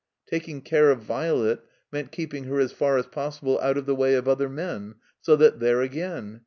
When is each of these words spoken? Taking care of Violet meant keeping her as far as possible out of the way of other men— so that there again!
Taking 0.25 0.63
care 0.63 0.89
of 0.89 1.01
Violet 1.01 1.59
meant 1.91 2.11
keeping 2.11 2.45
her 2.45 2.57
as 2.59 2.71
far 2.71 2.97
as 2.97 3.05
possible 3.05 3.59
out 3.59 3.77
of 3.77 3.85
the 3.85 3.93
way 3.93 4.15
of 4.15 4.27
other 4.27 4.49
men— 4.49 4.95
so 5.21 5.35
that 5.35 5.59
there 5.59 5.81
again! 5.81 6.39